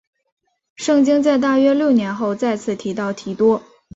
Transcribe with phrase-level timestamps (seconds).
[0.77, 3.61] 圣经在大约六年后再次提到提多。